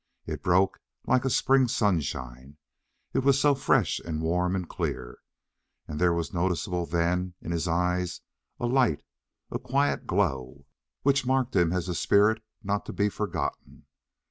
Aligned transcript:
It 0.25 0.41
broke 0.41 0.79
like 1.05 1.25
spring 1.25 1.67
sunshine, 1.67 2.57
it 3.13 3.19
was 3.19 3.39
so 3.39 3.53
fresh 3.53 3.99
and 3.99 4.19
warm 4.19 4.55
and 4.55 4.67
clear. 4.67 5.19
And 5.87 6.01
there 6.01 6.11
was 6.11 6.33
noticeable 6.33 6.87
then 6.87 7.35
in 7.39 7.51
his 7.51 7.67
eyes 7.67 8.21
a 8.59 8.65
light, 8.65 9.03
a 9.51 9.59
quiet 9.59 10.07
glow, 10.07 10.65
which 11.03 11.27
marked 11.27 11.55
him 11.55 11.71
as 11.71 11.87
a 11.87 11.93
spirit 11.93 12.41
not 12.63 12.83
to 12.87 12.93
be 12.93 13.09
forgotten. 13.09 13.85